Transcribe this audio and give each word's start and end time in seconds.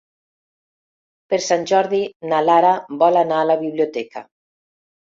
Per 1.33 1.39
Sant 1.49 1.67
Jordi 1.73 2.01
na 2.33 2.41
Lara 2.49 2.73
vol 3.05 3.25
anar 3.25 3.39
a 3.45 3.49
la 3.53 3.61
biblioteca. 3.65 4.27